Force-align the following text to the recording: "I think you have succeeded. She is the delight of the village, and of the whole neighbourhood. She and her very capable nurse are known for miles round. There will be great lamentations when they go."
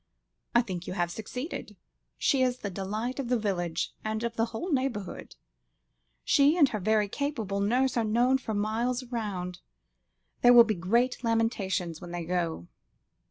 "I 0.55 0.63
think 0.63 0.87
you 0.87 0.93
have 0.93 1.11
succeeded. 1.11 1.75
She 2.17 2.41
is 2.41 2.57
the 2.57 2.71
delight 2.71 3.19
of 3.19 3.29
the 3.29 3.37
village, 3.37 3.93
and 4.03 4.23
of 4.23 4.35
the 4.35 4.45
whole 4.45 4.71
neighbourhood. 4.71 5.35
She 6.23 6.57
and 6.57 6.67
her 6.69 6.79
very 6.79 7.07
capable 7.07 7.59
nurse 7.59 7.95
are 7.95 8.03
known 8.03 8.39
for 8.39 8.55
miles 8.55 9.03
round. 9.03 9.59
There 10.41 10.53
will 10.53 10.63
be 10.63 10.73
great 10.73 11.23
lamentations 11.23 12.01
when 12.01 12.09
they 12.09 12.25
go." 12.25 12.65